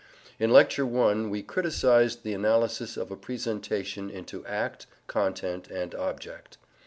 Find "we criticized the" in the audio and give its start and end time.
1.27-2.33